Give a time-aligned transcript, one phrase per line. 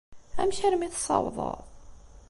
[0.41, 1.59] Amek armi tessawḍeḍ?